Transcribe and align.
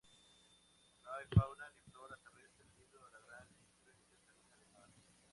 No 1.03 1.11
hay 1.13 1.27
fauna 1.31 1.65
ni 1.75 1.91
flora 1.91 2.17
terrestre, 2.17 2.65
debido 2.75 3.05
a 3.05 3.11
la 3.11 3.19
gran 3.23 3.47
influencia 3.49 4.17
salina 4.25 4.57
del 4.57 4.67
mar. 4.73 4.89